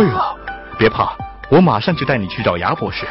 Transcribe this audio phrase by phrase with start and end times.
[0.00, 0.34] 哎呀，
[0.78, 1.14] 别怕，
[1.50, 3.06] 我马上就带你去找牙博士。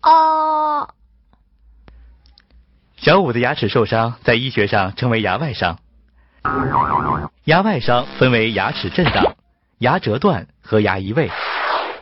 [0.00, 0.88] 啊！
[2.96, 5.80] 小五的牙齿受伤，在医学上称为牙外伤。
[7.46, 9.34] 牙外伤分为牙齿震荡、
[9.78, 11.32] 牙折断和牙移位。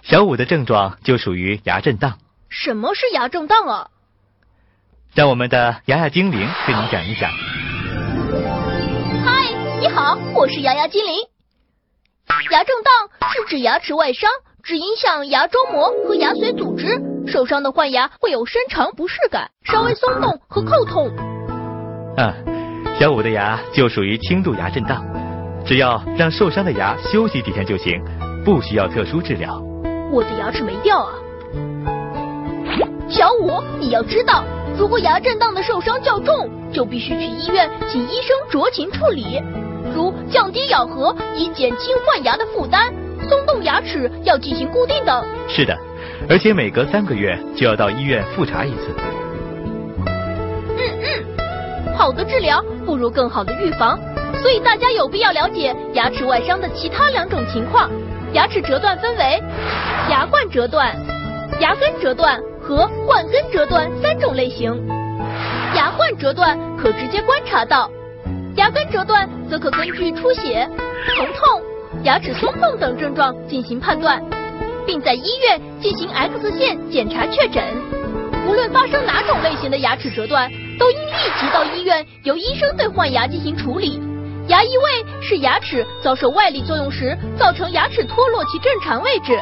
[0.02, 2.18] 小五的症状就属于牙震荡。
[2.50, 3.88] 什么是牙震荡啊？
[5.14, 7.32] 让我们的牙牙精灵给你讲一讲。
[9.94, 11.14] 好，我是牙牙精灵。
[12.52, 12.92] 牙震荡
[13.32, 14.30] 是指牙齿外伤，
[14.62, 17.00] 只影响牙周膜和牙髓组织。
[17.26, 21.08] 受伤的患牙会有伸长不适感、稍微松动和叩痛。
[22.16, 22.34] 啊，
[22.98, 25.04] 小五的牙就属于轻度牙震荡，
[25.66, 28.00] 只要让受伤的牙休息几天就行，
[28.44, 29.60] 不需要特殊治疗。
[30.12, 31.14] 我的牙齿没掉啊。
[33.08, 34.44] 小五，你要知道，
[34.78, 39.40] 如果牙震荡的受伤较重，就必须去医院请医生酌情处理，
[39.94, 42.92] 如降低咬合以减轻换牙的负担，
[43.28, 45.24] 松动牙齿要进行固定等。
[45.48, 45.76] 是的。
[46.28, 48.94] 而且每隔三个月就要到医院复查一次。
[50.76, 53.98] 嗯嗯，好的治疗不如更好的预防，
[54.40, 57.90] 所以大家有必要了解牙齿外伤的其他两种情况。
[58.32, 59.42] 牙齿折断分为
[60.08, 60.94] 牙冠折断、
[61.58, 64.72] 牙根折断和冠根折断三种类型。
[65.74, 67.90] 牙冠折断可直接观察到，
[68.60, 70.68] 牙根折断则可根据出血、
[71.16, 71.62] 疼痛、
[72.02, 74.22] 牙齿松动等症状进行判断。
[74.86, 77.62] 并在医院进行 X 线检查确诊。
[78.46, 83.98] 无论发生哪种类型的牙齿折断，都应立即到医院由医生对换牙进行处理。
[84.48, 89.38] 牙移位是牙齿遭受外力作用时造成牙齿脱落其正常位置。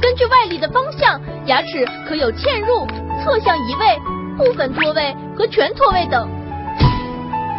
[0.00, 2.86] 根据外力的方向，牙齿可有嵌入、
[3.24, 3.98] 侧向移位、
[4.36, 6.28] 部分脱位和全脱位等。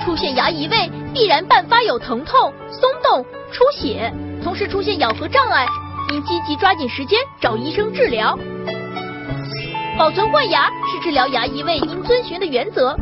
[0.03, 4.11] 出现牙移位必然伴发有疼痛、松动、出血，
[4.43, 5.65] 同时出现咬合障碍。
[6.11, 8.37] 应积极抓紧时间找医生治疗。
[9.97, 12.97] 保存换牙是治疗牙移位应遵循的原则。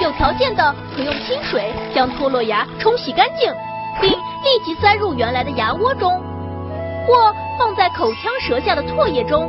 [0.00, 3.52] 有条件的可用清水将脱落牙冲洗干净，
[4.00, 6.10] 并立即塞入原来的牙窝中，
[7.06, 9.48] 或放在口腔舌下的唾液中，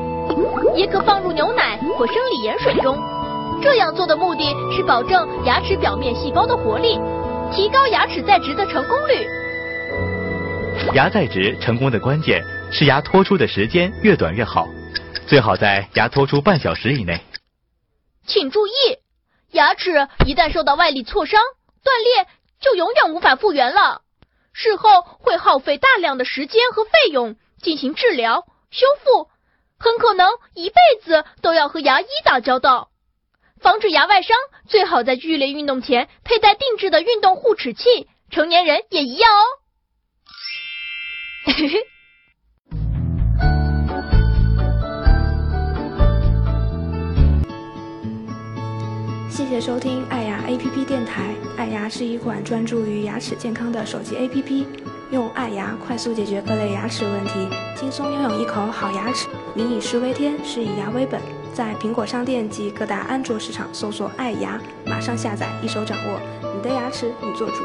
[0.76, 3.02] 也可放入牛奶或生理盐水中。
[3.64, 7.00] 这样做的目的是保证牙齿表面细胞的活力，
[7.50, 9.26] 提高牙齿再植的成功率。
[10.94, 12.44] 牙再植成功的关键。
[12.74, 14.68] 是牙脱出的时间越短越好，
[15.28, 17.22] 最好在牙脱出半小时以内。
[18.26, 18.72] 请注意，
[19.52, 21.40] 牙齿一旦受到外力挫伤、
[21.84, 22.28] 断裂，
[22.60, 24.02] 就永远无法复原了。
[24.52, 29.30] 事后会耗费大量的时间和费用进行治疗修复，
[29.80, 32.90] 很可能一辈子都要和牙医打交道。
[33.64, 34.36] 防止牙外伤，
[34.68, 39.42] 最好在剧烈运动前佩戴定制的运动护齿器，成年人也一样哦。
[41.46, 41.80] 嘿嘿。
[49.30, 51.34] 谢谢收听爱牙 APP 电台。
[51.58, 54.66] 爱牙是一款专注于牙齿健康的手机 APP，
[55.12, 57.48] 用爱牙快速解决各类牙齿问题，
[57.78, 59.30] 轻松拥有一口好牙齿。
[59.56, 61.22] 民以食为天，食以牙为本。
[61.54, 66.20] 在苹果商店及各大安卓市场搜索“爱牙”，马上下载，一手掌握
[66.56, 67.64] 你的牙齿，你做主。